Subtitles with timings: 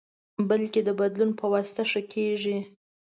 [0.49, 2.57] بلکې د بدلون پواسطه ښه کېږي.